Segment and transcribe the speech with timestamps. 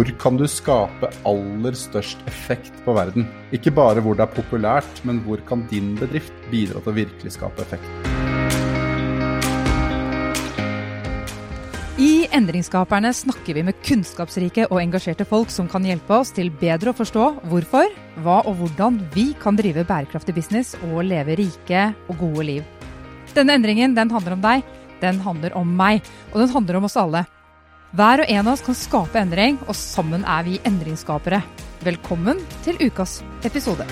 [0.00, 3.26] hvor kan du skape aller størst effekt på verden?
[3.52, 7.34] Ikke bare hvor det er populært, men hvor kan din bedrift bidra til å virkelig
[7.34, 7.84] skape effekt?
[12.00, 16.94] I Endringsskaperne snakker vi med kunnskapsrike og engasjerte folk som kan hjelpe oss til bedre
[16.94, 17.92] å forstå hvorfor,
[18.24, 22.64] hva og hvordan vi kan drive bærekraftig business og leve rike og gode liv.
[23.36, 24.64] Denne endringen den handler om deg,
[25.04, 26.00] den handler om meg,
[26.32, 27.26] og den handler om oss alle.
[27.90, 31.40] Hver og en av oss kan skape endring, og sammen er vi endringsskapere.
[31.82, 33.82] Velkommen til ukas episode.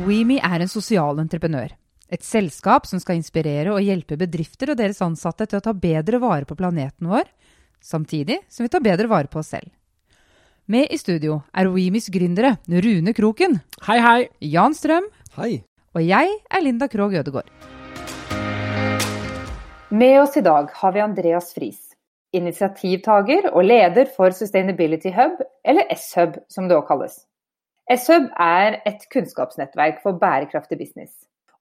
[0.00, 1.74] WeMe er en sosial entreprenør.
[2.08, 6.16] Et selskap som skal inspirere og hjelpe bedrifter og deres ansatte til å ta bedre
[6.22, 7.28] vare på planeten vår,
[7.84, 9.68] samtidig som vi tar bedre vare på oss selv.
[10.64, 13.60] Med i studio er WeMes gründere Rune Kroken.
[13.84, 14.30] Hei, hei.
[14.48, 15.12] Jan Strøm.
[15.36, 15.58] Hei.
[15.92, 17.52] Og jeg er Linda Krogh Ødegård.
[19.92, 21.96] Med oss i dag har vi Andreas Friis,
[22.30, 27.16] initiativtaker og leder for Sustainability Hub, eller S-Hub som det òg kalles.
[27.90, 31.10] S-Hub er et kunnskapsnettverk for bærekraftig business.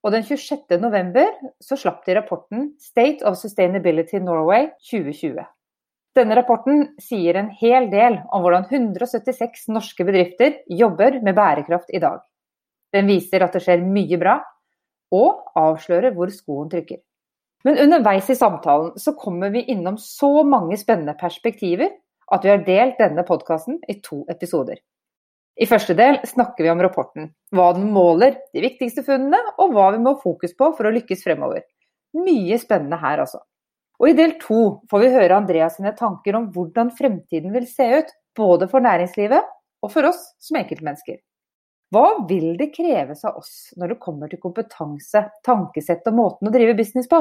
[0.06, 1.26] Og den 26.11
[1.58, 5.42] så slapp de rapporten State of Sustainability Norway 2020.
[6.14, 12.06] Denne rapporten sier en hel del om hvordan 176 norske bedrifter jobber med bærekraft i
[12.06, 12.22] dag.
[12.94, 14.38] Den viser at det skjer mye bra,
[15.18, 17.02] og avslører hvor skoen trykker.
[17.64, 21.92] Men underveis i samtalen så kommer vi innom så mange spennende perspektiver
[22.32, 24.80] at vi har delt denne podkasten i to episoder.
[25.60, 29.90] I første del snakker vi om rapporten, hva den måler, de viktigste funnene, og hva
[29.92, 31.66] vi må ha fokus på for å lykkes fremover.
[32.16, 33.42] Mye spennende her, altså.
[34.00, 37.90] Og i del to får vi høre Andreas sine tanker om hvordan fremtiden vil se
[38.00, 39.52] ut, både for næringslivet
[39.84, 41.20] og for oss som enkeltmennesker.
[41.92, 46.54] Hva vil det kreves av oss når det kommer til kompetanse, tankesett og måten å
[46.54, 47.20] drive business på?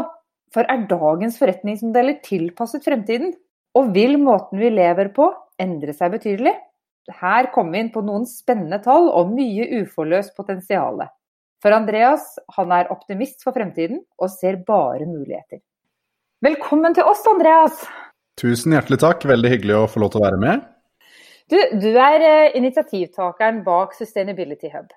[0.55, 3.35] For er dagens forretningsmodeller tilpasset fremtiden?
[3.77, 5.29] Og vil måten vi lever på
[5.61, 6.55] endre seg betydelig?
[7.21, 11.01] Her kommer vi inn på noen spennende tall og mye uforløst potensial.
[11.63, 15.61] For Andreas han er optimist for fremtiden og ser bare muligheter.
[16.45, 17.83] Velkommen til oss, Andreas!
[18.39, 20.67] Tusen hjertelig takk, veldig hyggelig å få lov til å være med.
[21.51, 24.93] Du, du er eh, initiativtakeren bak Sustainability Hub,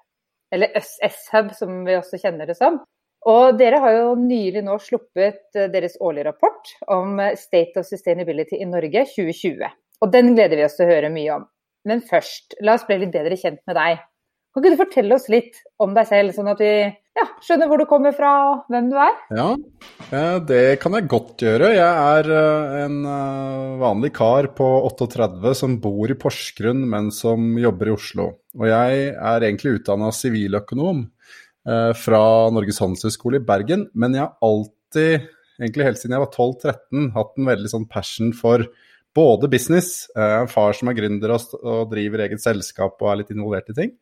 [0.54, 2.82] eller SS Hub som vi også kjenner det som.
[3.30, 7.86] Og dere har jo nylig nå sluppet eh, deres årlige rapport om eh, State of
[7.86, 9.68] Sustainability i Norge 2020.
[10.02, 11.44] Og den gleder vi oss til å høre mye om.
[11.86, 14.02] Men først, la oss bli litt bedre kjent med deg.
[14.52, 17.80] Kan ikke du fortelle oss litt om deg selv, sånn at vi ja, skjønner hvor
[17.80, 19.14] du kommer fra og hvem du er?
[19.38, 19.48] Ja,
[20.10, 21.72] eh, det kan jeg godt gjøre.
[21.78, 21.86] Jeg
[22.18, 22.34] er
[22.88, 23.00] en
[23.86, 28.32] vanlig kar på 38 som bor i Porsgrunn, men som jobber i Oslo.
[28.58, 31.06] Og jeg er egentlig utdanna siviløkonom.
[31.62, 33.86] Eh, fra Norges handelshøyskole i Bergen.
[33.94, 35.28] Men jeg har alltid,
[35.62, 38.66] egentlig helt siden jeg var 12-13, hatt en veldig sånn passion for
[39.14, 43.34] både business, eh, en far som er gründer og, driver eget selskap og er litt
[43.36, 43.96] involvert i ting.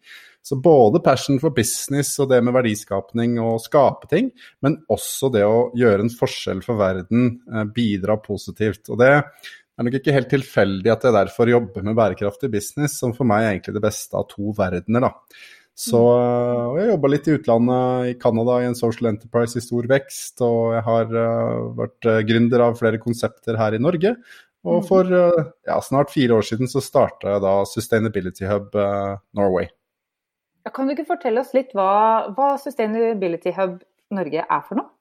[0.46, 4.32] Så både passion for business og det med verdiskapning og skape ting,
[4.64, 8.88] men også det å gjøre en forskjell for verden, eh, bidra positivt.
[8.88, 13.12] Og det er nok ikke helt tilfeldig at jeg derfor jobber med bærekraftig business, som
[13.12, 15.10] for meg er egentlig det beste av to verdener.
[15.10, 15.12] da.
[15.80, 16.00] Så
[16.76, 20.42] jeg jobba litt i utlandet, i Canada, i en social enterprise i stor vekst.
[20.44, 24.12] Og jeg har uh, vært uh, gründer av flere konsepter her i Norge.
[24.68, 24.88] Og mm.
[24.90, 28.76] for uh, ja, snart fire år siden så starta jeg da Sustainability Hub
[29.40, 29.72] Norway.
[30.68, 33.80] Ja, kan du ikke fortelle oss litt hva, hva Sustainability Hub
[34.12, 34.92] Norge er for noe?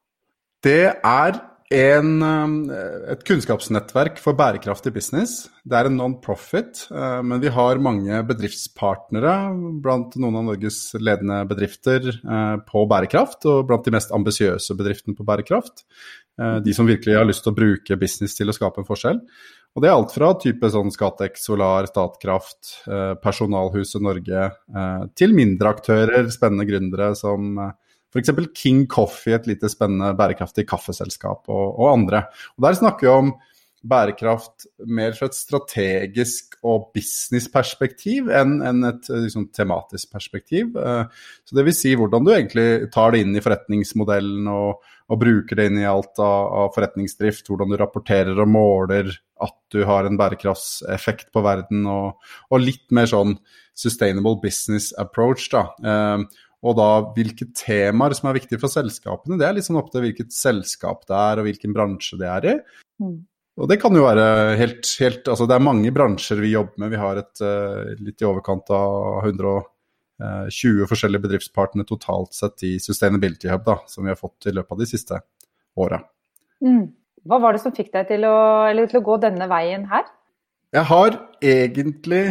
[0.63, 1.43] Det er
[1.75, 5.49] en, eh, et kunnskapsnettverk for bærekraftig business.
[5.69, 9.35] Det er en non-profit, eh, men vi har mange bedriftspartnere
[9.83, 15.17] blant noen av Norges ledende bedrifter eh, på bærekraft, og blant de mest ambisiøse bedriftene
[15.17, 15.85] på bærekraft.
[16.39, 19.17] De som virkelig har lyst til å bruke business til å skape en forskjell.
[19.75, 22.87] Og det er alt fra type sånn Scatec, Solar, Statkraft,
[23.19, 24.45] Personalhuset Norge,
[25.19, 27.59] til mindre aktører, spennende gründere som
[28.09, 28.33] F.eks.
[28.57, 32.25] King Coffee, et lite spennende bærekraftig kaffeselskap, og, og, andre.
[32.57, 33.33] Og Der snakker vi om
[33.89, 40.75] bærekraft mer fra et strategisk og businessperspektiv enn en et liksom, tematisk perspektiv.
[40.77, 41.05] Eh,
[41.47, 45.61] så det vil si hvordan du egentlig tar det inn i forretningsmodellen og, og bruker
[45.61, 47.47] det inn i alt av, av, forretningsdrift.
[47.49, 49.15] Hvordan du rapporterer og måler
[49.45, 52.19] at du har en bærekraftseffekt på verden, og,
[52.51, 53.37] og litt mer sånn
[53.79, 55.47] sustainable business approach.
[55.55, 55.69] da.
[56.67, 60.35] Og da hvilke temaer som er viktige for selskapene, det er sånn opp til hvilket
[60.35, 62.55] selskap det er og hvilken bransje det er i.
[63.05, 63.19] Mm.
[63.59, 66.93] Og det kan jo være helt, helt, Altså det er mange bransjer vi jobber med.
[66.95, 69.65] Vi har et uh, litt i overkant av 120
[70.23, 74.75] eh, forskjellige bedriftspartnere totalt sett i Sustainability Hub, da, som vi har fått i løpet
[74.75, 75.19] av de siste
[75.79, 76.03] åra.
[76.63, 76.87] Mm.
[77.29, 78.39] Hva var det som fikk deg til å,
[78.79, 80.07] til å gå denne veien her?
[80.75, 82.23] Jeg har egentlig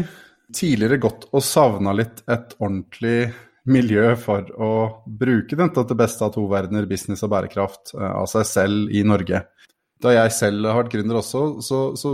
[0.56, 3.34] tidligere gått og savna litt et ordentlig
[3.68, 4.72] miljø for å
[5.06, 9.04] bruke dette til beste av to verdener, business og bærekraft, eh, av seg selv i
[9.08, 9.44] Norge.
[10.04, 12.12] Da jeg selv har vært gründer også, så, så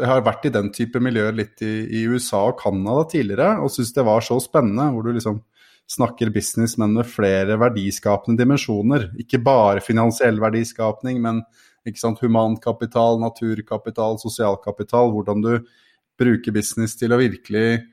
[0.00, 3.72] jeg har vært i den type miljøer litt i, i USA og Canada tidligere, og
[3.72, 4.88] syntes det var så spennende.
[4.94, 5.42] hvor du liksom
[5.86, 9.10] snakker business, men med flere verdiskapende dimensjoner.
[9.22, 11.42] Ikke bare finansiell verdiskapning, men
[11.94, 15.12] sant, humankapital, naturkapital, sosialkapital.
[15.14, 15.52] Hvordan du
[16.18, 17.84] bruker business til å virkelig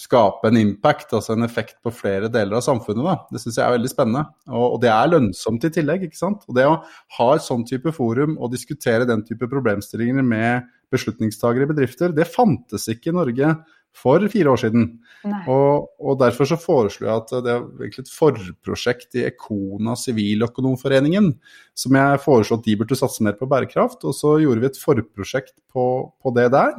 [0.00, 3.04] skape en impact, altså en effekt på flere deler av samfunnet.
[3.04, 3.16] Da.
[3.34, 4.24] Det syns jeg er veldig spennende.
[4.48, 6.06] Og, og, det er lønnsomt i tillegg.
[6.08, 6.46] ikke sant?
[6.48, 6.78] Og det å
[7.18, 12.28] ha et sånn type forum og diskutere den type problemstillinger med beslutningstagere i bedrifter, det
[12.28, 13.54] fantes ikke i Norge
[13.96, 14.86] for fire år siden.
[15.28, 21.32] Og, og, Derfor så foreslo jeg at det er egentlig et forprosjekt i Ekona Siviløkonomforeningen
[21.76, 24.04] som jeg foreslo at de burde satse mer på bærekraft.
[24.08, 26.78] Og så gjorde vi et forprosjekt på, på det der.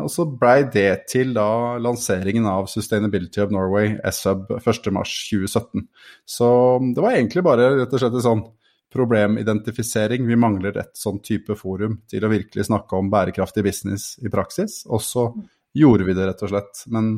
[0.00, 5.84] Og så blei det til da lanseringen av Sustainability of Norway, SUB, 1.3.2017.
[6.24, 6.48] Så
[6.96, 8.44] det var egentlig bare rett og slett en sånn
[8.92, 10.24] problemidentifisering.
[10.28, 14.82] Vi mangler et sånn type forum til å virkelig snakke om bærekraftig business i praksis.
[14.88, 15.28] Og så
[15.76, 16.84] gjorde vi det, rett og slett.
[16.92, 17.14] Men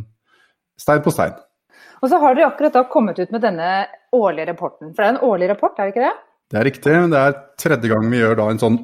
[0.80, 1.34] stein på stein.
[2.02, 3.70] Og så har dere akkurat da kommet ut med denne
[4.14, 4.90] årlige rapporten.
[4.92, 6.14] For det er en årlig rapport, er det ikke det?
[6.52, 6.94] Det er riktig.
[7.10, 8.78] Det er tredje gang vi gjør en sånn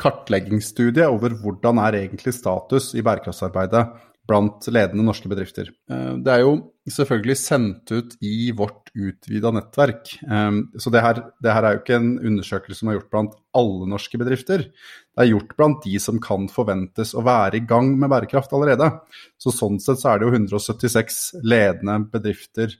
[0.00, 3.86] kartleggingsstudie over hvordan er egentlig status i bærekraftsarbeidet
[4.26, 5.68] blant ledende norske bedrifter.
[5.90, 6.56] Eh, det er jo
[6.90, 10.16] selvfølgelig sendt ut i vårt utvida nettverk.
[10.26, 13.38] Eh, så det her, det her, er jo ikke en undersøkelse som er gjort blant
[13.56, 14.66] alle norske bedrifter.
[14.66, 18.90] Det er gjort blant de som kan forventes å være i gang med bærekraft allerede.
[19.38, 22.74] Så sånn sett så er det jo 176 ledende bedrifter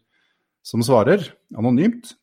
[0.66, 2.16] som svarer anonymt.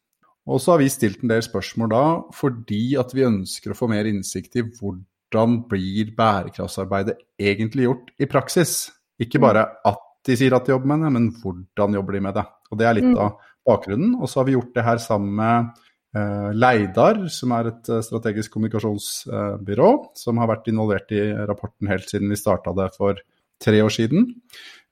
[0.49, 2.05] Og så har vi stilt en del spørsmål da
[2.35, 8.27] fordi at vi ønsker å få mer innsikt i hvordan blir bærekraftsarbeidet egentlig gjort i
[8.29, 8.91] praksis.
[9.23, 12.37] Ikke bare at de sier at de jobber med det, men hvordan jobber de med
[12.37, 12.45] det.
[12.71, 13.17] Og Det er litt mm.
[13.19, 14.13] av bakgrunnen.
[14.19, 15.81] Og så har vi gjort det her sammen med
[16.17, 21.91] uh, Leidar, som er et uh, strategisk kommunikasjonsbyrå, uh, som har vært involvert i rapporten
[21.91, 23.19] helt siden vi starta det for
[23.63, 24.31] tre år siden.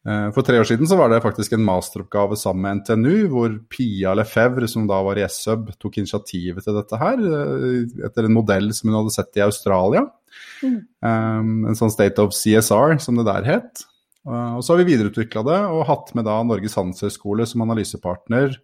[0.01, 4.15] For tre år siden så var det faktisk en masteroppgave sammen med NTNU, hvor Pia
[4.17, 7.21] Lefebvre, som da var i SUB, tok initiativet til dette her,
[8.07, 10.07] etter en modell som hun hadde sett i Australia.
[10.65, 10.79] Mm.
[11.05, 13.85] Um, en sånn State of CSR, som det der het.
[14.27, 18.59] Eh, og så har vi videreutvikla det og hatt med da Norges handelshøyskole som analysepartner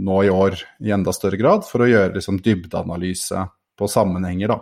[0.00, 3.42] nå i år i enda større grad, for å gjøre liksom dybdeanalyse
[3.78, 4.54] på sammenhenger.
[4.54, 4.60] da.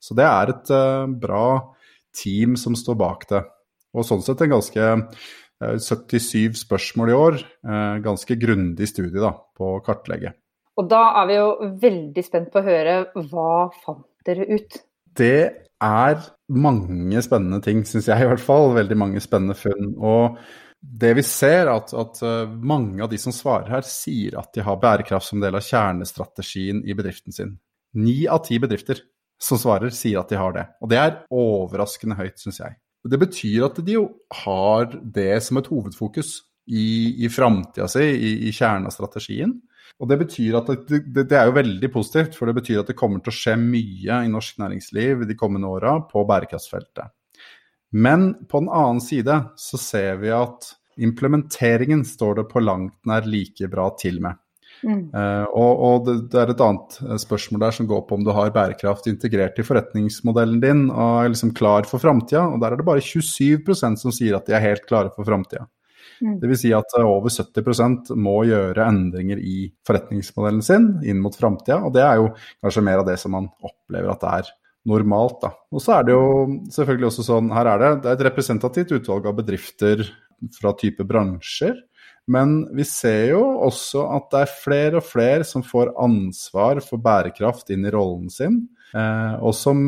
[0.00, 1.46] Så det er et uh, bra
[2.16, 3.42] team som står bak det.
[3.90, 4.90] Og sånn sett en ganske
[5.60, 7.40] 77 spørsmål i år.
[7.66, 10.34] Uh, ganske grundig studie da, på å kartlegge.
[10.80, 11.48] Og da er vi jo
[11.82, 12.94] veldig spent på å høre
[13.28, 14.80] hva fant dere ut?
[15.16, 15.40] Det
[15.80, 16.18] er
[16.52, 18.74] mange spennende ting, syns jeg i hvert fall.
[18.76, 19.94] Veldig mange spennende funn.
[19.96, 20.38] Og
[20.80, 24.54] det vi ser, er at, at, eh, mange av de som svarer her, sier at
[24.56, 27.58] de har bærekraft som del av kjernestrategien i bedriften sin.
[28.00, 29.02] Ni av ti bedrifter
[29.40, 30.66] som svarer, sier at de har det.
[30.80, 32.78] Og det er overraskende høyt, syns jeg.
[33.08, 34.04] Det betyr at de jo
[34.42, 36.34] har det som et hovedfokus
[36.68, 39.54] i, i framtida si, i, i kjernen av strategien.
[40.00, 42.92] Og Det betyr at det, det, det, er jo veldig positivt, for det betyr at
[42.92, 47.12] det kommer til å skje mye i norsk næringsliv de kommende åra på bærekraftsfeltet.
[47.90, 53.26] Men på den annen side så ser vi at implementeringen står det på langt nær
[53.28, 54.38] like bra til med.
[54.86, 55.02] Mm.
[55.12, 58.22] Uh, og, og det, det, er et annet eh, spørsmål der som går på om
[58.24, 62.46] du har bærekraft integrert i forretningsmodellen din og er liksom klar for framtida.
[62.48, 65.66] Og der er det bare 27% som sier at de er helt klare for framtida.
[66.20, 66.38] Mm.
[66.40, 66.62] Dvs.
[66.62, 71.80] Si at eh, over 70% må gjøre endringer i forretningsmodellen sin inn mot framtida.
[71.84, 72.32] Og det er jo
[72.62, 74.50] kanskje mer av det som man opplever at det er
[74.90, 75.40] normalt.
[75.44, 75.52] Da.
[75.72, 76.26] Og så er det jo
[76.72, 80.06] selvfølgelig også sånn, her er det, det er et representativt utvalg av bedrifter
[80.56, 81.76] fra type bransjer.
[82.30, 87.02] Men vi ser jo også at det er flere og flere som får ansvar for
[87.02, 88.62] bærekraft inn i rollen sin.
[88.94, 89.80] Eh, og som,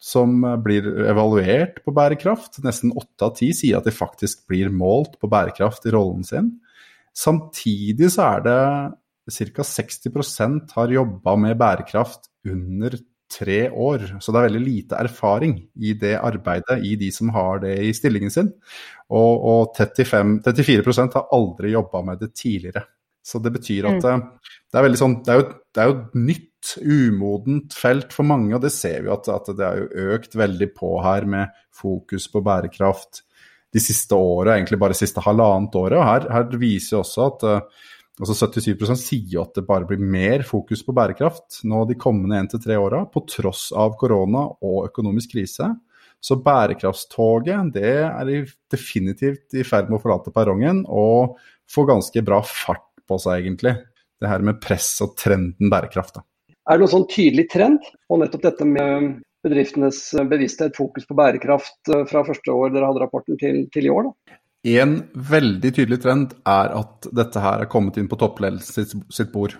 [0.00, 2.60] som, blir evaluert på bærekraft.
[2.64, 6.54] Nesten åtte av ti sier at de faktisk blir målt på bærekraft i rollen sin.
[7.12, 8.60] Samtidig så er det
[9.52, 9.64] ca.
[9.68, 12.96] 60% har jobba med bærekraft under
[13.32, 14.06] tre år.
[14.20, 17.92] Så det er veldig lite erfaring i det arbeidet i de som har det i
[17.96, 18.52] stillingen sin.
[19.12, 22.84] Og, og 35, 34% har aldri jobba med det tidligere.
[23.22, 24.08] Så det betyr at mm.
[24.12, 28.26] Eh, det, er sånn, det, er jo, det er jo et nytt umodent felt for
[28.26, 31.62] mange, og det ser vi at, at det er jo økt veldig på her med
[31.74, 33.22] fokus på bærekraft
[33.72, 35.96] de siste året, egentlig bare siste halvannet året.
[35.98, 37.86] Og her, her viser også at uh,
[38.20, 42.50] Altså 77 sier at det bare blir mer fokus på bærekraft nå de kommende én
[42.50, 45.70] til tre åra, på tross av korona og økonomisk krise.
[46.22, 51.38] Så bærekraftstoget det er definitivt i ferd med å forlate perrongen og
[51.72, 53.74] få ganske bra fart på seg, egentlig.
[54.22, 56.20] Det her med press og trenden bærekraft.
[56.20, 56.26] Da.
[56.68, 61.90] Er det noen sånn tydelig trend på nettopp dette med bedriftenes bevissthet, fokus på bærekraft
[61.90, 64.12] eh, fra første år dere hadde rapporten til, til i år?
[64.12, 64.36] da?
[64.62, 69.56] En veldig tydelig trend er at dette her er kommet inn på toppledelsen sitt bord.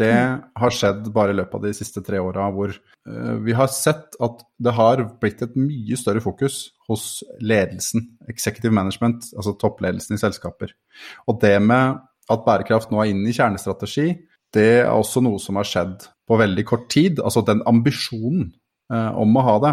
[0.00, 0.14] Det
[0.58, 4.16] har skjedd bare i løpet av de siste tre åra, hvor uh, vi har sett
[4.24, 10.22] at det har blitt et mye større fokus hos ledelsen, executive management, altså toppledelsen i
[10.22, 10.72] selskaper.
[11.28, 12.00] Og det med
[12.32, 14.08] at bærekraft nå er inne i kjernestrategi,
[14.52, 17.20] det er også noe som har skjedd på veldig kort tid.
[17.20, 18.50] Altså den ambisjonen
[18.92, 19.72] om å ha det.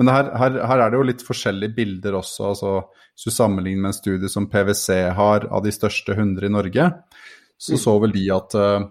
[0.00, 2.50] Men her, her, her, er det jo litt forskjellige bilder også.
[2.50, 2.72] altså
[3.14, 6.90] Hvis du sammenligner med en studie som PwC har av de største 100 i Norge,
[7.56, 7.80] så mm.
[7.80, 8.88] så vel de at uh,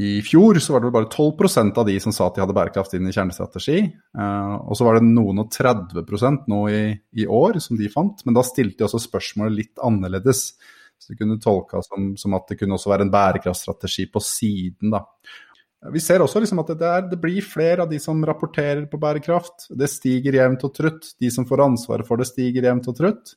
[0.00, 2.54] i fjor så var det vel bare 12% av de som sa at de hadde
[2.56, 3.80] bærekraft inn i kjernestrategi.
[4.16, 6.82] Uh, og så var det noen og 30% nå i,
[7.18, 10.44] i, år som de fant, men da stilte de også spørsmålet litt annerledes.
[11.00, 14.94] Så det kunne tolka som, som, at det kunne også være en bærekraftstrategi på siden,
[14.94, 15.04] da.
[15.88, 18.98] Vi ser også liksom at det, er, det, blir flere av de som rapporterer på
[19.00, 19.70] bærekraft.
[19.72, 21.14] Det stiger jevnt og trutt.
[21.16, 23.32] De som får ansvaret for det, stiger jevnt og trutt.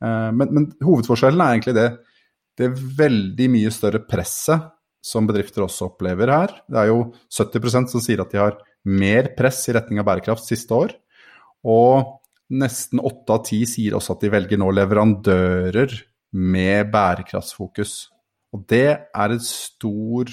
[0.00, 1.90] Uh, men, men, hovedforskjellen er egentlig det,
[2.56, 4.72] det er veldig mye større presset
[5.04, 6.56] som bedrifter også opplever her.
[6.64, 8.56] Det er jo 70% som sier at de har
[8.88, 10.96] mer press i retning av bærekraft siste år.
[11.68, 12.16] Og
[12.56, 15.92] nesten åtte av ti sier også at de velger nå leverandører
[16.40, 17.94] med bærekraftsfokus.
[18.56, 20.32] Og det er en stor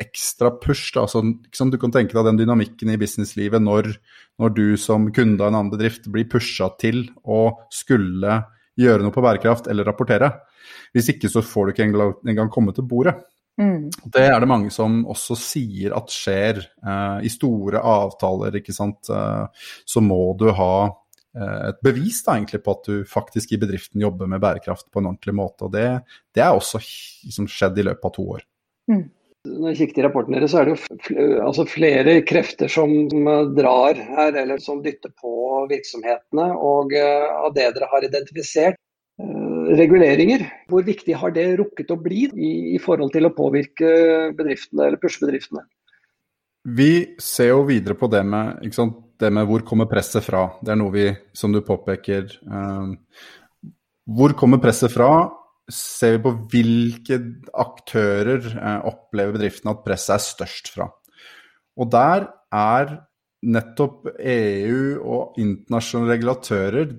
[0.00, 0.92] ekstra push.
[0.94, 1.06] Da.
[1.08, 3.92] Så, liksom, du kan tenke deg den dynamikken i businesslivet når,
[4.40, 8.40] når du som kunde av en annen bedrift blir pusha til å skulle
[8.80, 10.32] gjøre noe på bærekraft eller rapportere.
[10.96, 13.18] Hvis ikke så får du ikke engang komme til bordet.
[13.60, 13.90] Mm.
[14.08, 16.62] Det er det mange som også sier at skjer.
[16.80, 22.38] Eh, I store avtaler, ikke sant, eh, så må du ha eh, et bevis da,
[22.38, 25.68] egentlig på at du faktisk i bedriften jobber med bærekraft på en ordentlig måte.
[25.68, 25.88] og Det,
[26.32, 28.46] det er også liksom, skjedd i løpet av to år.
[28.92, 29.04] Mm.
[29.42, 32.92] Når jeg kikker i rapporten deres, så er det jo altså flere krefter som
[33.56, 36.46] drar her, eller som dytter på virksomhetene.
[36.54, 38.78] Og av det dere har identifisert,
[39.78, 40.44] reguleringer.
[40.70, 43.92] Hvor viktig har det rukket å bli i, i forhold til å påvirke
[44.36, 45.64] bedriftene eller pushe bedriftene?
[46.62, 50.46] Vi ser jo videre på det med, det med, hvor kommer presset fra.
[50.62, 52.92] Det er noe vi, som du påpeker eh,
[54.06, 55.10] Hvor kommer presset fra?
[55.70, 57.20] Ser vi på hvilke
[57.62, 60.88] aktører eh, opplever bedriftene at presset er størst fra.
[61.78, 62.96] Og der er
[63.42, 66.92] nettopp EU og internasjonale regulatører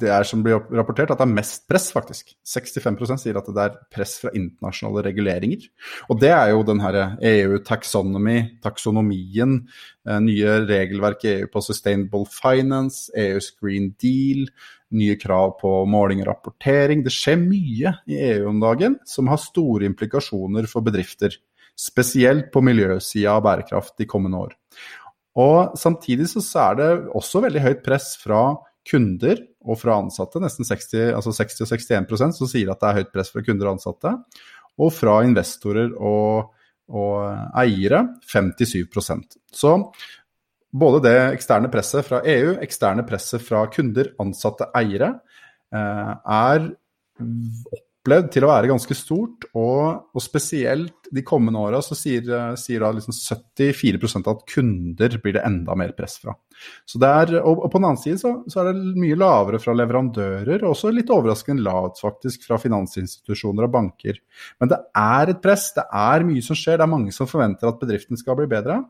[0.00, 2.32] det er som blir rapportert, at det er mest press, faktisk.
[2.48, 5.66] 65% sier at det er press fra internasjonale reguleringer.
[6.10, 9.60] Og det er jo den herre EU-taxonomy, taksonomien,
[10.08, 14.48] eh, nye regelverk i EU på sustainable finance, EUs green deal,
[14.96, 17.04] nye krav på måling og rapportering.
[17.04, 21.36] Det skjer mye i EU om dagen som har store implikasjoner for bedrifter.
[21.78, 24.56] Spesielt på miljøsida av bærekraft de kommende år.
[25.40, 28.42] Og samtidig så er det også veldig høyt press fra
[28.90, 32.98] kunder og fra ansatte, nesten 60, altså 60 og 61% som sier at det er
[33.00, 34.14] høyt press fra kunder og ansatte.
[34.80, 36.50] Og fra investorer og,
[36.90, 39.74] og eiere 57% Så
[40.70, 45.14] både det eksterne presset fra EU, eksterne presset fra kunder, ansatte, eiere,
[45.74, 46.68] eh, er
[47.20, 49.48] opplevd til å være ganske stort.
[49.54, 52.26] Og, og spesielt de kommende åra så sier,
[52.60, 56.34] sier da liksom 74% at kunder blir det enda mer press fra.
[56.84, 59.60] Så det er, og, og på den annen side så, så, er det mye lavere
[59.62, 64.20] fra leverandører, og også litt overraskende lavt faktisk fra finansinstitusjoner og banker.
[64.60, 67.70] Men det er et press, det er mye som skjer, det er mange som forventer
[67.70, 68.82] at bedriften skal bli bedre.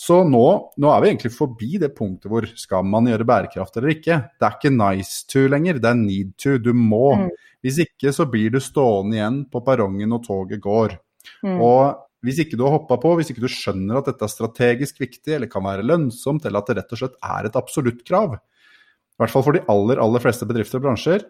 [0.00, 0.46] Så nå,
[0.80, 4.22] nå er vi egentlig forbi det punktet hvor skal man gjøre bærekraft eller ikke.
[4.40, 6.56] Det er ikke nice to lenger, det er need to.
[6.62, 7.14] Du må.
[7.20, 7.30] Mm.
[7.60, 10.96] Hvis ikke så blir du stående igjen på perrongen når toget går.
[11.44, 11.58] Mm.
[11.64, 15.00] Og hvis ikke du har hoppa på, hvis ikke du skjønner at dette er strategisk
[15.00, 18.36] viktig eller kan være lønnsomt, eller at det rett og slett er et absolutt krav,
[18.36, 21.24] i hvert fall for de aller, aller fleste bedrifter og bransjer,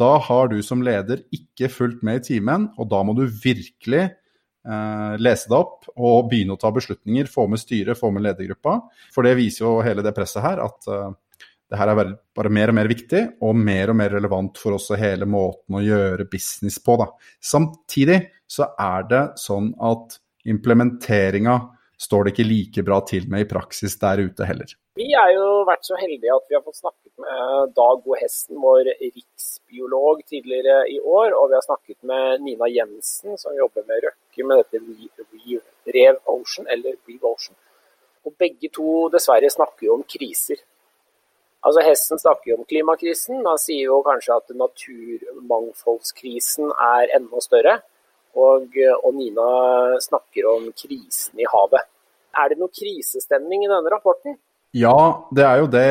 [0.00, 4.02] da har du som leder ikke fulgt med i timen, og da må du virkelig
[4.04, 8.80] eh, lese deg opp og begynne å ta beslutninger, få med styret, få med ledergruppa.
[9.14, 11.12] For det viser jo hele det presset her, at eh,
[11.70, 14.98] det her er bare mer og mer viktig og mer og mer relevant for også
[15.00, 16.98] hele måten å gjøre business på.
[17.00, 17.08] Da.
[17.40, 18.18] Samtidig
[18.50, 21.58] så er det sånn at implementeringa
[22.00, 24.68] står det ikke like bra til med i praksis der ute heller.
[24.98, 28.14] Vi er jo vært så heldige at vi har fått snakket med Dag O.
[28.18, 31.34] Hesten, vår riksbiolog, tidligere i år.
[31.34, 34.78] Og vi har snakket med Nina Jensen, som jobber med Røkke med dette
[35.94, 37.56] Rev Ocean, eller Reeve Ocean.
[38.24, 40.56] Og begge to dessverre snakker jo om kriser.
[41.64, 43.46] Altså Hesten snakker jo om klimakrisen.
[43.46, 47.74] Han sier jo kanskje at naturmangfoldskrisen er enda større.
[48.34, 49.48] Og, og, Nina
[50.02, 51.86] snakker om krisen i havet.
[52.34, 54.36] Er det noe krisestemning i denne rapporten?
[54.74, 55.90] Ja, det er jo det.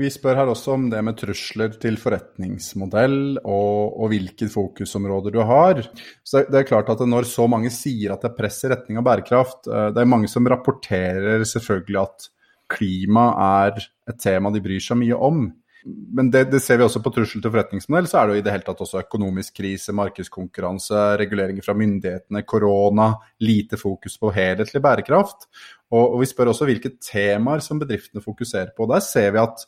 [0.00, 5.42] Vi spør her også om det med trusler til forretningsmodell og, og hvilke fokusområder du
[5.44, 5.82] har.
[6.24, 8.96] Så det er klart at Når så mange sier at det er press i retning
[8.96, 12.30] av bærekraft eh, Det er mange som rapporterer selvfølgelig at
[12.72, 15.44] klima er et tema de bryr seg mye om.
[15.84, 18.44] Men det, det, ser vi også på trussel til forretningsmodell, så er det jo i
[18.46, 23.10] det hele tatt også økonomisk krise, markedskonkurranse, reguleringer fra myndighetene, korona,
[23.44, 25.44] lite fokus på helhetlig bærekraft.
[25.92, 28.88] Og, og, vi spør også hvilke temaer som bedriftene fokuserer på.
[28.88, 29.66] Der ser vi at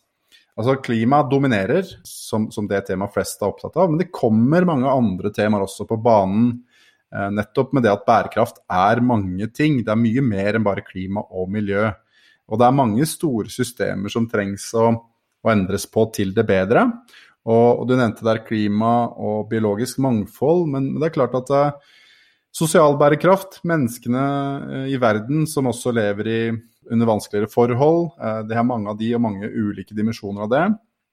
[0.56, 4.88] altså, klima dominerer som, som det temaet flest er opptatt av, men det kommer mange
[4.88, 6.54] andre temaer også på banen.
[7.12, 9.82] Eh, nettopp med det at bærekraft er mange ting.
[9.84, 11.90] Det er mye mer enn bare klima og miljø.
[12.46, 14.94] Og det er mange store systemer som trengs å,
[15.44, 16.86] å endres på til det bedre.
[17.46, 21.52] Og, og, du nevnte der klima og biologisk mangfold, men, men det er klart at
[21.54, 21.92] uh,
[22.54, 24.24] sosial bærekraft, menneskene
[24.64, 26.40] uh, i verden som også lever i,
[26.90, 30.64] under vanskeligere forhold, uh, det er mange av de og mange ulike dimensjoner av det.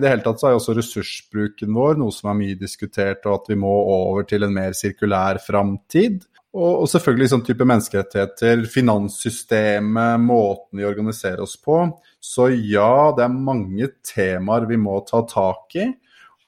[0.01, 3.43] I det hele tatt så er også ressursbruken vår noe som er mye diskutert, og
[3.43, 6.23] at vi må over til en mer sirkulær framtid.
[6.53, 11.79] Og, og, selvfølgelig sånn type menneskerettigheter, finanssystemet, måten vi organiserer oss på.
[12.21, 15.87] Så ja, det er mange temaer vi må ta tak i.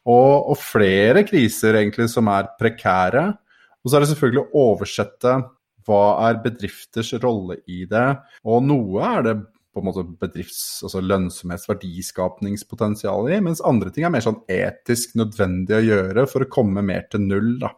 [0.06, 3.26] Og, og flere kriser egentlig som er prekære.
[3.82, 5.34] Og så er det selvfølgelig å oversette
[5.86, 8.08] hva er bedrifters rolle i det.
[8.46, 9.36] Og noe er det
[9.76, 15.18] på en måte bedrifts-, altså lønnsomhets-, verdiskapningspotensial i, mens andre ting er mer sånn etisk
[15.20, 17.56] nødvendig å gjøre for å komme mer til null.
[17.66, 17.74] da.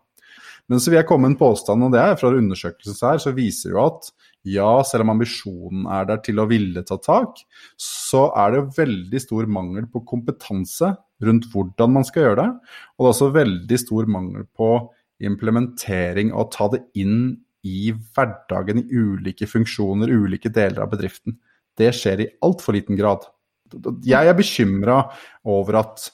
[0.67, 3.31] Men så vil jeg komme med en påstand, og det er fra undersøkelsen her, så
[3.35, 4.09] viser jo at
[4.47, 7.39] ja, selv om ambisjonen er der til å ville ta tak,
[7.79, 10.93] så er det veldig stor mangel på kompetanse
[11.23, 12.75] rundt hvordan man skal gjøre det.
[12.95, 14.71] Og det er også veldig stor mangel på
[15.27, 21.39] implementering og ta det inn i hverdagen i ulike funksjoner, ulike deler av bedriften.
[21.77, 23.25] Det skjer i altfor liten grad.
[24.07, 25.01] Jeg er bekymra
[25.47, 26.07] over at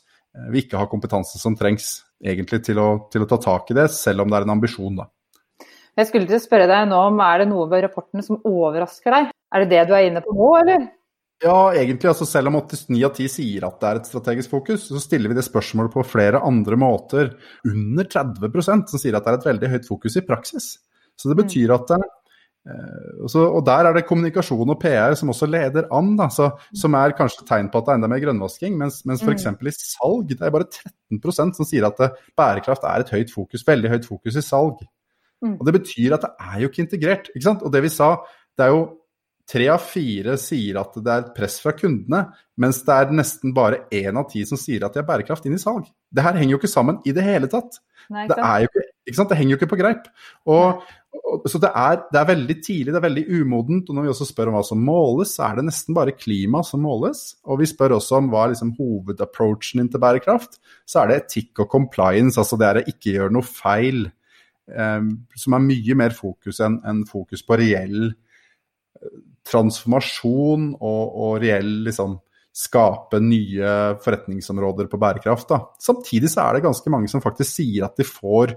[0.51, 3.89] vi ikke har kompetanse som trengs egentlig til å, til å, ta tak i det,
[3.93, 5.09] selv om det er en ambisjon, da.
[5.93, 9.13] Jeg skulle til å spørre deg nå om er det noe ved rapporten som overrasker
[9.13, 9.31] deg?
[9.53, 10.87] Er det det du er inne på nå, eller?
[11.43, 12.07] Ja, egentlig.
[12.09, 15.29] altså Selv om 89 av 10 sier at det er et strategisk fokus, så stiller
[15.29, 17.33] vi det spørsmålet på flere andre måter.
[17.67, 20.69] Under 30 som sier at det er et veldig høyt fokus i praksis.
[21.19, 21.91] Så det betyr at
[22.63, 26.49] Uh, så, og Der er det kommunikasjon og PR som også leder an, da, så,
[26.79, 28.77] som er kanskje tegn på at det er enda mer grønnvasking.
[28.79, 29.49] Mens, mens f.eks.
[29.51, 29.59] Mm.
[29.67, 33.67] i salg det er bare 13% som sier at det, bærekraft er et høyt fokus,
[33.67, 34.83] veldig høyt fokus i salg.
[35.43, 35.57] Mm.
[35.59, 37.31] Og Det betyr at det er jo ikke integrert.
[37.35, 37.63] ikke sant?
[37.67, 38.15] Og det vi sa,
[38.57, 38.83] det er jo
[39.49, 42.25] tre av fire sier at det er et press fra kundene,
[42.59, 45.57] mens det er nesten bare én av ti som sier at de har bærekraft inn
[45.57, 45.89] i salg.
[46.13, 47.81] Det her henger jo ikke sammen i det hele tatt.
[48.13, 49.31] Nei, det, er jo ikke, ikke sant?
[49.31, 50.07] det henger jo ikke på greip.
[50.51, 50.83] Og,
[51.49, 53.89] så det er, det er, veldig tidlig, det er veldig umodent.
[53.89, 56.63] Og når vi også spør om hva som måles, så er det nesten bare klima
[56.67, 57.23] som måles.
[57.47, 60.59] Og vi spør også om hva er liksom hovedapproachen din til bærekraft.
[60.87, 64.05] Så er det etikk og compliance, altså det er å ikke gjøre noe feil.
[64.71, 65.07] Eh,
[65.39, 68.13] som er mye mer fokus enn en fokus på reell
[69.47, 72.17] transformasjon og, og reell liksom
[72.53, 75.49] skape nye forretningsområder på bærekraft.
[75.49, 75.59] Da.
[75.81, 78.53] Samtidig så er det ganske mange som faktisk sier at de får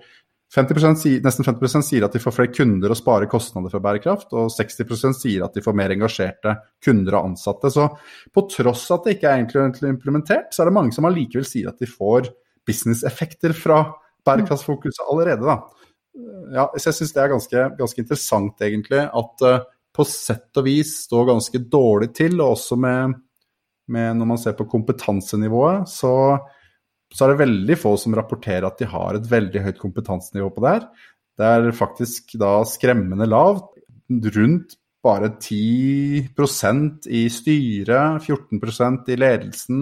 [0.55, 4.53] 50% nesten 50% sier at de får flere kunder og sparer kostnader for bærekraft, og
[4.55, 6.55] 60% sier at de får mer engasjerte
[6.85, 7.73] kunder og ansatte.
[7.73, 7.89] Så
[8.33, 11.49] på tross av at det ikke er egentlig implementert, så er det mange som allikevel
[11.49, 12.31] sier at de får
[12.67, 13.81] businesseffekter fra
[14.27, 15.43] bærekraftsfokuset allerede.
[15.47, 15.87] Da.
[16.55, 20.69] Ja, så jeg syns det er ganske, ganske, interessant, egentlig, at uh, på sett og
[20.69, 23.17] vis står ganske dårlig til, og også med,
[23.93, 26.15] med når man ser på kompetansenivået, så
[27.15, 30.65] så er det veldig få som rapporterer at de har et veldig høyt kompetansenivå på
[30.65, 30.89] det her.
[31.37, 33.71] Det er faktisk da skremmende lavt.
[34.11, 39.81] Rundt bare 10% i styret, 14% i ledelsen,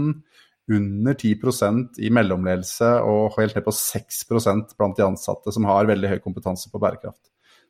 [0.75, 6.15] under 10% i mellomledelse og helt ned på 6 blant de ansatte som har veldig
[6.15, 7.21] høy kompetanse på bærekraft.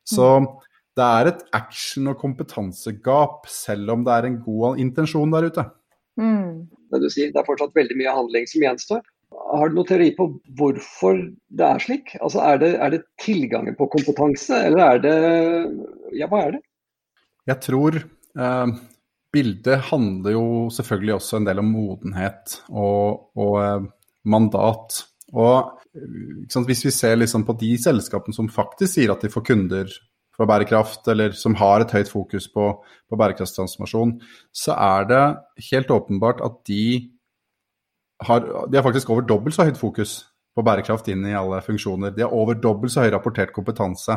[0.06, 0.28] Så
[0.94, 5.64] det er et action- og kompetansegap, selv om det er en god intensjon der ute.
[6.20, 6.70] Mm.
[6.92, 9.02] Det du sier, det er fortsatt veldig mye handling som gjenstår.
[9.34, 10.28] Har du noen teori på
[10.58, 11.18] hvorfor
[11.50, 12.14] det er slik?
[12.20, 15.16] Altså, er, det, er det tilgangen på kompetanse, eller er det
[16.14, 16.62] Ja, hva er det?
[17.50, 18.74] Jeg tror eh,
[19.34, 23.88] bildet handler jo selvfølgelig også en del om modenhet og, og eh,
[24.30, 25.02] mandat.
[25.34, 25.74] Og
[26.48, 29.90] sant, Hvis vi ser liksom på de selskapene som faktisk sier at de får kunder
[30.34, 34.16] for bærekraft, eller som har et høyt fokus på, på bærekraftstransformasjon,
[34.54, 35.24] så er det
[35.70, 36.84] helt åpenbart at de
[38.24, 40.22] har, de har faktisk over dobbelt så høyt fokus
[40.54, 42.14] på bærekraft inn i alle funksjoner.
[42.14, 44.16] De har over dobbelt så høy rapportert kompetanse.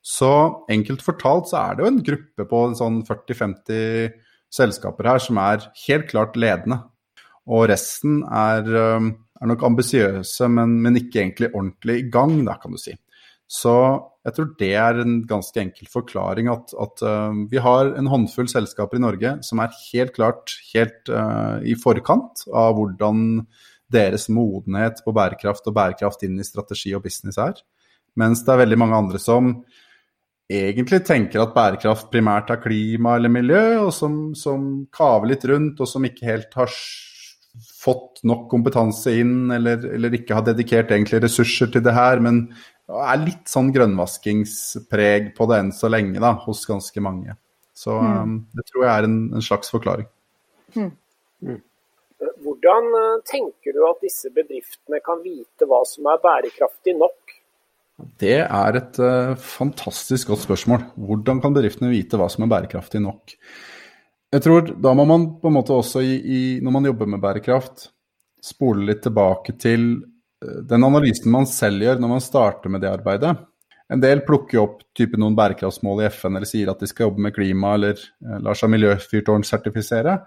[0.00, 0.30] Så
[0.72, 4.14] enkelt fortalt så er det jo en gruppe på sånn 40-50
[4.54, 6.80] selskaper her som er helt klart ledende.
[7.52, 12.72] Og resten er, er nok ambisiøse, men, men, ikke egentlig ordentlig i gang, da, kan
[12.72, 12.94] du si.
[13.44, 13.74] Så
[14.24, 18.48] jeg tror det er en ganske enkel forklaring at, at uh, vi har en håndfull
[18.48, 23.44] selskaper i Norge som er helt klart helt uh, i forkant av hvordan
[23.94, 27.58] deres modenhet på bærekraft og bærekraft inn i strategi og business er.
[28.16, 29.58] Mens det er veldig mange andre som
[30.50, 35.80] egentlig tenker at bærekraft primært er klima eller miljø, og som, som kaver litt rundt,
[35.80, 36.72] og som ikke helt har
[37.84, 42.46] fått nok kompetanse inn, eller, eller ikke har dedikert egentlig ressurser til det her, men
[42.92, 47.36] er litt sånn grønnvaskingspreg på det enn så lenge, da, hos ganske mange.
[47.74, 48.34] Så mm.
[48.54, 50.06] det tror jeg er en, en slags forklaring.
[50.76, 50.90] Mm.
[51.44, 51.62] Mm.
[52.44, 57.34] Hvordan uh, tenker du at disse bedriftene kan vite hva som er bærekraftig nok?
[58.20, 60.86] Det er et uh, fantastisk godt spørsmål.
[60.94, 63.36] Hvordan kan bedriftene vite hva som er bærekraftig nok?
[64.34, 67.22] Jeg tror Da må man på en måte også, i, i, når man jobber med
[67.22, 67.88] bærekraft,
[68.44, 69.94] spole litt tilbake til
[70.68, 73.34] den analysen man selv gjør når man starter med det arbeidet.
[73.92, 77.26] En del plukker opp type noen bærekraftsmål i FN eller sier at de skal jobbe
[77.26, 80.18] med klima eller eh, lar seg miljøfyrtårn sertifisere.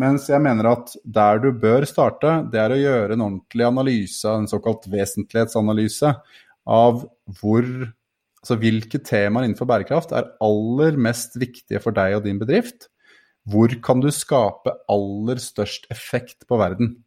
[0.00, 4.30] Mens jeg mener at der du bør starte, det er å gjøre en ordentlig analyse,
[4.30, 6.14] en såkalt vesentlighetsanalyse,
[6.62, 7.02] av
[7.40, 7.66] hvor,
[8.40, 12.88] altså hvilke temaer innenfor bærekraft er aller mest viktige for deg og din bedrift.
[13.50, 17.01] Hvor kan du skape aller størst effekt på verden?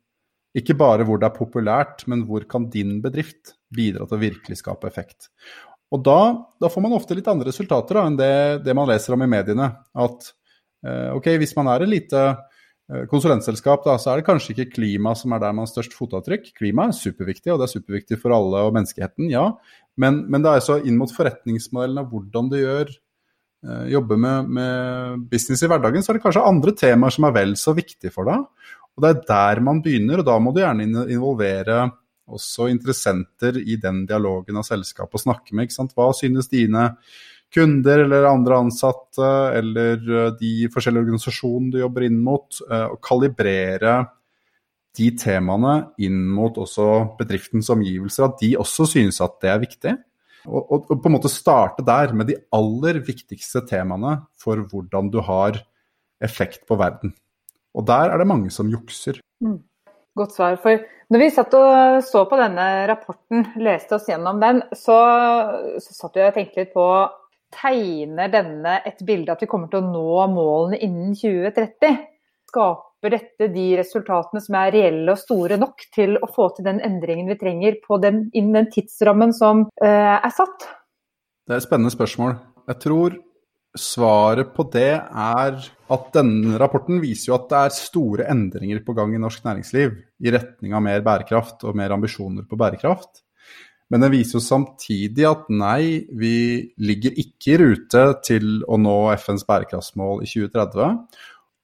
[0.55, 4.61] Ikke bare hvor det er populært, men hvor kan din bedrift bidra til å virkelig
[4.61, 5.29] skape effekt.
[5.93, 6.19] Og da,
[6.61, 8.33] da får man ofte litt andre resultater da, enn det,
[8.65, 9.69] det, man leser om i mediene.
[9.93, 10.31] At
[10.85, 14.71] eh, ok, hvis man er et lite eh, konsulentselskap, da, så er det kanskje ikke
[14.77, 16.53] klima som er der man har størst fotavtrykk.
[16.57, 19.49] Klima er superviktig, og det er superviktig for alle og menneskeheten, ja.
[20.01, 24.55] Men, men det er så inn mot forretningsmodellen av hvordan du gjør eh, jobber med,
[24.57, 28.11] med, business i hverdagen, så er det kanskje andre temaer som er vel så viktige
[28.15, 28.64] for deg.
[28.95, 31.89] Og Det er der man begynner, og da må du gjerne involvere
[32.25, 35.73] også interessenter i den dialogen av selskapet og snakke med.
[35.93, 36.89] Hva synes dine
[37.53, 39.29] kunder eller andre ansatte
[39.59, 43.99] eller eh, de forskjellige organisasjonene du jobber inn mot, eh, og kalibrere
[44.95, 46.87] de temaene inn mot også
[47.19, 49.95] bedriftens omgivelser, at de også synes at det er viktig.
[50.45, 55.09] Og, og, og, på en måte starte der med de aller viktigste temaene for hvordan
[55.11, 55.59] du har
[56.23, 57.15] effekt på verden.
[57.75, 59.19] Og der er det mange som jukser.
[59.43, 59.59] Mm.
[60.15, 60.55] Godt svar.
[60.63, 60.79] For
[61.11, 64.95] når vi satt og så på denne rapporten, leste oss gjennom den, så,
[65.83, 66.87] så satt vi og tenkte litt på
[67.55, 71.99] Tegner denne et bilde at vi kommer til å nå målene innen 2030?
[72.49, 76.81] Skaper dette de resultatene som er reelle og store nok til å få til den
[76.83, 80.67] endringen vi trenger på den, innen den tidsrammen som uh, er satt?
[81.45, 82.35] Det er et spennende spørsmål.
[82.73, 83.15] Jeg tror
[83.75, 85.59] Svaret på det er
[85.91, 89.99] at denne rapporten viser jo at det er store endringer på gang i norsk næringsliv
[90.23, 93.21] i retning av mer bærekraft og mer ambisjoner på bærekraft.
[93.93, 96.35] Men den viser jo samtidig at nei, vi
[96.81, 100.95] ligger ikke i rute til å nå FNs bærekraftsmål i 2030.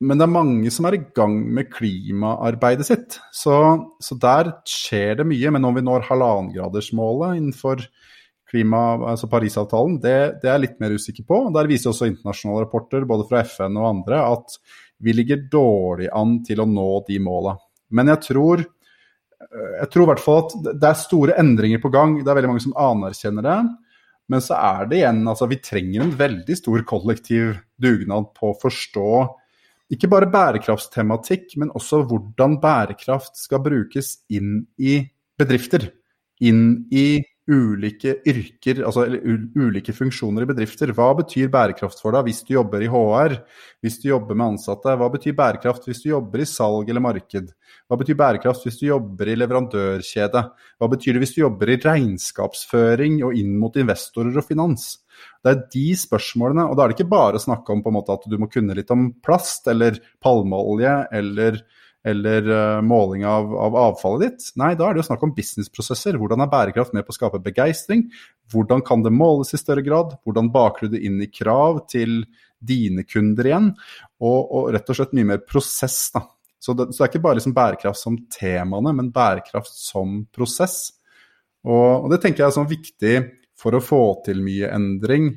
[0.02, 3.18] Men det er mange som er i gang med klimaarbeidet sitt.
[3.34, 3.56] Så,
[4.02, 5.54] så der skjer det mye.
[5.54, 7.84] Men om vi når halvannengradersmålet innenfor
[8.52, 8.82] klima,
[9.14, 11.40] altså Parisavtalen, det, det er jeg litt mer usikker på.
[11.56, 14.60] Der viser også internasjonale rapporter, både fra FN og andre, at
[15.02, 17.56] vi ligger dårlig an til å nå de måla.
[17.96, 18.68] Men jeg tror
[19.52, 22.20] jeg tror i hvert fall at det er store endringer på gang.
[22.22, 23.58] Det er veldig mange som anerkjenner det.
[24.32, 28.60] Men så er det igjen altså Vi trenger en veldig stor kollektiv dugnad på å
[28.62, 29.14] forstå
[29.92, 35.02] ikke bare bærekraftstematikk, men også hvordan bærekraft skal brukes inn i
[35.40, 35.90] bedrifter.
[36.48, 37.20] Inn i
[37.52, 39.04] ulike yrker, altså
[39.60, 40.94] ulike funksjoner i bedrifter.
[40.96, 43.36] Hva betyr bærekraft for deg hvis du jobber i HR,
[43.84, 44.96] hvis du jobber med ansatte?
[44.98, 47.52] Hva betyr bærekraft hvis du jobber i salg eller marked?
[47.90, 50.44] Hva betyr bærekraft hvis du jobber i leverandørkjede?
[50.80, 54.94] Hva betyr det hvis du jobber i regnskapsføring og inn mot investorer og finans?
[55.44, 58.26] Det er de spørsmålene, og da er det ikke bare å snakke om måte, at
[58.30, 61.60] du må kunne litt om plast eller palmeolje eller
[62.08, 64.52] eller uh, måling av, av, avfallet ditt.
[64.58, 66.18] Nei, da er det jo snakk om businessprosesser.
[66.18, 68.08] Hvordan er bærekraft med på å skape begeistring?
[68.52, 70.16] Hvordan kan det måles i større grad?
[70.26, 72.24] Hvordan baker du det inn i krav til
[72.62, 73.72] dine kunder igjen,
[74.22, 76.00] og, og rett og slett mye mer prosess.
[76.14, 76.24] da.
[76.62, 80.92] Så det, så det er ikke bare liksom bærekraft som temaene, men bærekraft som prosess.
[81.66, 83.16] Og, og det tenker jeg er sånn viktig
[83.58, 85.34] for å få til mye endring,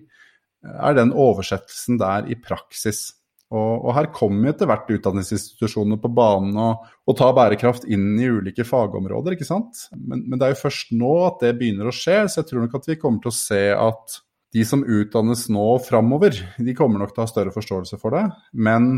[0.64, 3.10] er den oversettelsen der i praksis.
[3.52, 8.30] Og, og her kommer etter hvert utdanningsinstitusjonene på banen og, og tar bærekraft inn i
[8.32, 9.84] ulike fagområder, ikke sant.
[9.94, 12.64] Men, men, det er jo først nå at det begynner å skje, så jeg tror
[12.64, 14.18] nok at vi kommer til å se at
[14.54, 18.14] de som utdannes nå og framover, de kommer nok til å ha større forståelse for
[18.14, 18.24] det.
[18.54, 18.92] Men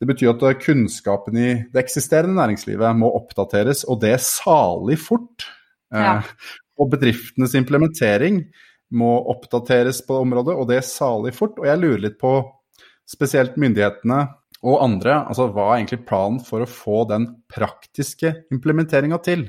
[0.00, 5.46] det betyr at kunnskapen i det eksisterende næringslivet må oppdateres, og det salig fort.
[5.92, 6.18] Ja.
[6.18, 6.32] Eh,
[6.78, 8.44] og bedriftenes implementering
[8.94, 11.58] må oppdateres på området, og det salig fort.
[11.60, 12.38] Og jeg lurer litt på
[13.08, 14.20] spesielt myndighetene
[14.66, 19.46] og andre, altså hva er egentlig planen for å få den praktiske implementeringa til?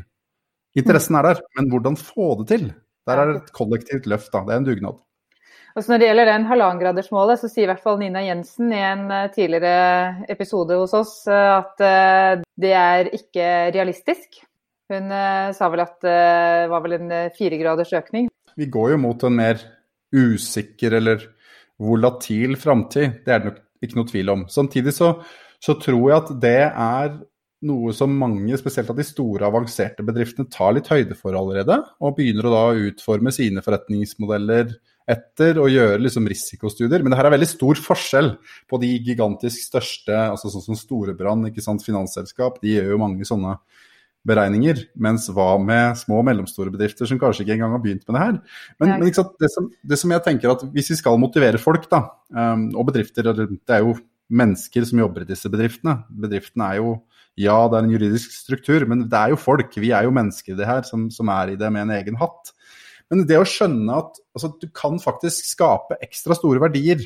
[0.77, 2.67] Interessen er der, men hvordan få det til?
[3.09, 4.43] Der er det et kollektivt løft, da.
[4.45, 4.99] Det er en dugnad.
[5.77, 9.05] Altså når det gjelder den halvannengradersmålet, så sier i hvert fall Nina Jensen i en
[9.13, 14.41] eh, tidligere episode hos oss eh, at eh, det er ikke realistisk.
[14.89, 15.11] Hun
[15.53, 18.25] sa vel at det var vel en firegraders økning.
[18.57, 19.61] Vi går jo mot en mer
[20.09, 21.27] usikker eller
[21.79, 23.21] volatil framtid.
[23.25, 24.45] Det er det nok ikke noe tvil om.
[24.51, 25.13] Samtidig så,
[25.63, 27.13] så, tror jeg at det er
[27.69, 31.79] noe som mange, spesielt av de store, avanserte bedriftene, tar litt høyde for allerede.
[32.03, 34.77] Og begynner å da utforme sine forretningsmodeller
[35.09, 37.01] etter og gjøre liksom risikostudier.
[37.01, 38.33] Men det her er veldig stor forskjell
[38.69, 42.61] på de gigantisk største, altså sånn som Storebrand, ikke sant, finansselskap.
[42.63, 43.55] De gjør jo mange sånne
[44.27, 44.81] beregninger.
[44.99, 48.23] Mens hva med små og mellomstore bedrifter som kanskje ikke engang har begynt med det
[48.25, 48.37] her.
[48.79, 52.05] Men, men det, som, det, som, jeg tenker at hvis vi skal motivere folk, da,
[52.35, 53.97] um, og bedrifter Det er jo
[54.29, 56.01] mennesker som jobber i disse bedriftene.
[56.09, 56.99] Bedriftene er jo
[57.39, 59.71] ja, det er en juridisk struktur, men det er jo folk.
[59.79, 62.17] Vi er jo mennesker i det her som, som er i det med en egen
[62.19, 62.51] hatt.
[63.09, 67.05] Men det å skjønne at altså, du kan faktisk skape ekstra store verdier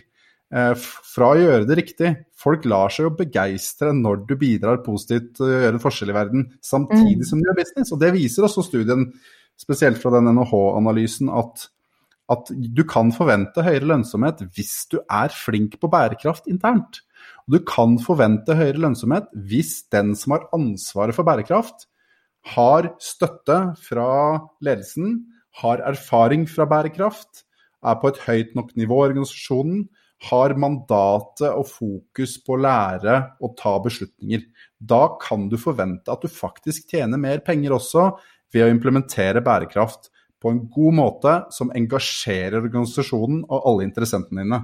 [0.54, 2.10] fra å gjøre det riktig.
[2.38, 6.18] Folk lar seg jo begeistre når du bidrar positivt til å gjøre en forskjell i
[6.18, 7.30] verden, samtidig mm.
[7.30, 7.94] som du gjør business.
[7.96, 9.08] Og det viser også studien,
[9.60, 11.66] spesielt fra den NHH-analysen, at,
[12.34, 17.02] at, du kan forvente høyere lønnsomhet hvis du er flink på bærekraft internt.
[17.46, 21.88] Og du kan forvente høyere lønnsomhet hvis den som har ansvaret for bærekraft,
[22.54, 24.10] har støtte fra
[24.64, 25.22] ledelsen,
[25.64, 27.46] har erfaring fra bærekraft,
[27.84, 29.86] er på et høyt nok nivå i organisasjonen,
[30.30, 34.46] har mandatet og fokus på å lære og ta beslutninger.
[34.80, 38.10] Da kan du forvente at du faktisk tjener mer penger også
[38.54, 40.12] ved å implementere bærekraft
[40.44, 44.62] på en god måte som engasjerer organisasjonen og alle interessentene dine.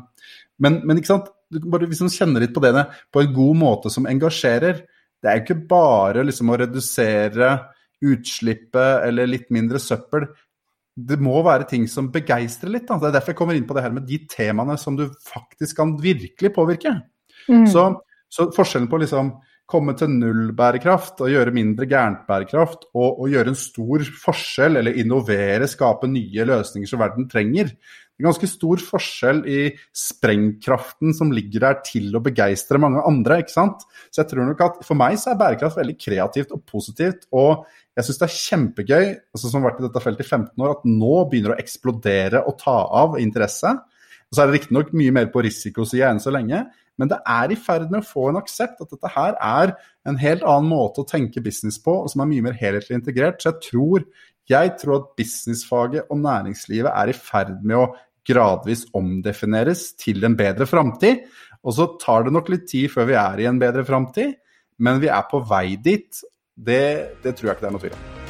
[0.60, 1.30] Men, men ikke sant?
[1.50, 4.84] Bare hvis man kjenner litt på det, på en god måte som engasjerer,
[5.20, 7.54] det er jo ikke bare liksom å redusere
[8.06, 10.28] utslippet eller litt mindre søppel
[11.08, 12.88] det må være ting som begeistrer litt.
[12.90, 12.98] Da.
[13.00, 15.78] Det er derfor jeg kommer inn på det her med de temaene som du faktisk
[15.80, 16.96] kan virkelig påvirke.
[17.50, 17.68] Mm.
[17.70, 17.86] Så,
[18.32, 19.32] så, forskjellen på liksom
[19.70, 24.82] komme til null bærekraft og gjøre mindre gærent bærekraft, og, og gjøre en stor forskjell
[24.82, 27.74] eller innovere, skape nye løsninger som verden trenger,
[28.20, 29.60] det er ganske stor forskjell i
[29.96, 33.38] sprengkraften som ligger der til å begeistre mange andre.
[33.40, 33.86] ikke sant?
[34.12, 37.24] Så jeg tror nok at For meg så er bærekraft veldig kreativt og positivt.
[37.32, 37.64] Og
[37.96, 40.74] jeg syns det er kjempegøy, altså som har vært i dette feltet i 15 år,
[40.76, 43.72] at nå begynner å eksplodere og ta av interesse.
[44.30, 46.64] Og så er det riktignok mye mer på risikosida enn så lenge,
[47.00, 49.74] men det er i ferd med å få en aksept at dette her er
[50.10, 53.40] en helt annen måte å tenke business på, og som er mye mer helhetlig integrert.
[53.42, 54.06] Så jeg tror,
[54.52, 57.90] jeg tror at businessfaget og næringslivet er i ferd med å
[58.30, 61.24] gradvis omdefineres til en bedre framtid.
[61.64, 64.36] Og så tar det nok litt tid før vi er i en bedre framtid,
[64.80, 66.22] men vi er på vei dit.
[66.54, 66.84] Det,
[67.24, 68.29] det tror jeg ikke det er noe tvil om.